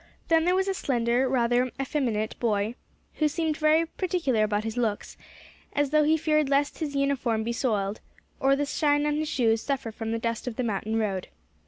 Then 0.29 0.45
there 0.45 0.55
was 0.55 0.67
a 0.67 0.73
slender, 0.73 1.29
rather 1.29 1.69
effeminate, 1.79 2.35
boy, 2.39 2.73
who 3.17 3.27
seemed 3.27 3.57
very 3.57 3.85
particular 3.85 4.43
about 4.43 4.63
his 4.63 4.75
looks, 4.75 5.15
as 5.73 5.91
though 5.91 6.03
he 6.03 6.17
feared 6.17 6.49
lest 6.49 6.79
his 6.79 6.95
uniform 6.95 7.43
become 7.43 7.59
soiled, 7.59 7.99
or 8.39 8.55
the 8.55 8.65
shine 8.65 9.05
on 9.05 9.17
his 9.17 9.29
shoes 9.29 9.61
suffer 9.61 9.91
from 9.91 10.11
the 10.11 10.17
dust 10.17 10.47
of 10.47 10.55
the 10.55 10.63
mountain 10.63 10.97
road. 10.97 11.27